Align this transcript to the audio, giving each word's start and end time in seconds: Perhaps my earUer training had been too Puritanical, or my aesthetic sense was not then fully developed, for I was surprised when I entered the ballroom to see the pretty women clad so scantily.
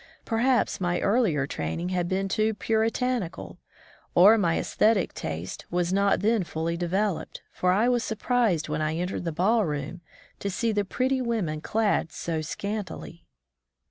Perhaps 0.25 0.81
my 0.81 0.99
earUer 0.99 1.47
training 1.47 1.89
had 1.89 2.07
been 2.09 2.27
too 2.27 2.55
Puritanical, 2.55 3.59
or 4.15 4.35
my 4.35 4.57
aesthetic 4.57 5.15
sense 5.15 5.59
was 5.69 5.93
not 5.93 6.21
then 6.21 6.43
fully 6.43 6.75
developed, 6.75 7.43
for 7.51 7.71
I 7.71 7.87
was 7.87 8.03
surprised 8.03 8.67
when 8.67 8.81
I 8.81 8.95
entered 8.95 9.25
the 9.25 9.31
ballroom 9.31 10.01
to 10.39 10.49
see 10.49 10.71
the 10.71 10.85
pretty 10.85 11.21
women 11.21 11.61
clad 11.61 12.11
so 12.11 12.41
scantily. 12.41 13.27